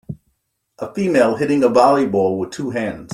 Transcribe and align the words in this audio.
A 0.79 0.91
female 0.95 1.35
hitting 1.35 1.63
a 1.63 1.69
volleyball 1.69 2.39
with 2.39 2.49
two 2.49 2.71
hands. 2.71 3.09